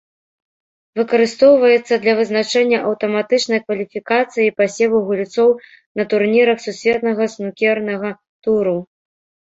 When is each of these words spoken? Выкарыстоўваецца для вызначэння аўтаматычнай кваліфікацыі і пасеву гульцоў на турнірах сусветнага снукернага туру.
Выкарыстоўваецца 0.99 1.93
для 2.05 2.13
вызначэння 2.19 2.79
аўтаматычнай 2.91 3.59
кваліфікацыі 3.65 4.43
і 4.47 4.55
пасеву 4.63 5.03
гульцоў 5.11 5.51
на 6.01 6.07
турнірах 6.15 6.57
сусветнага 6.67 7.23
снукернага 7.35 8.09
туру. 8.49 8.77